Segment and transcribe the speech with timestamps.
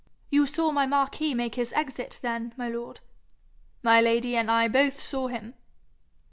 [0.31, 3.01] 'You saw my Marquis make his exit then, my lord?'
[3.83, 5.53] 'My lady and I both saw him.'